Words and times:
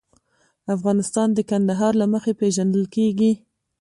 افغانستان 0.75 1.27
د 1.33 1.39
کندهار 1.49 1.93
له 2.01 2.05
مخې 2.13 2.31
پېژندل 2.39 2.83
کېږي. 2.95 3.31